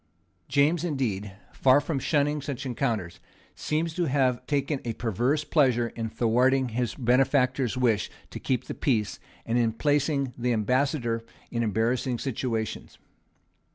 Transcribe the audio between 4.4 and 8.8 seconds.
taken a perverse pleasure in thwarting his benefactor's wish to keep the